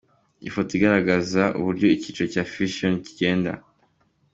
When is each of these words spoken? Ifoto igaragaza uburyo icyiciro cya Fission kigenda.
Ifoto 0.47 0.71
igaragaza 0.77 1.43
uburyo 1.59 1.85
icyiciro 1.95 2.27
cya 2.33 2.43
Fission 2.51 2.93
kigenda. 3.05 3.51